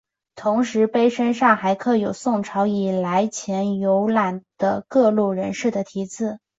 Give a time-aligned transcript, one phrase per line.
[0.33, 6.39] 同时碑身上还刻有宋朝以后前来游览的各路人士的题字。